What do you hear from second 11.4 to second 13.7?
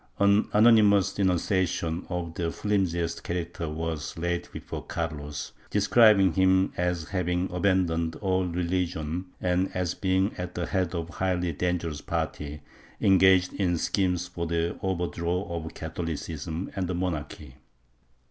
dangerous party, engaged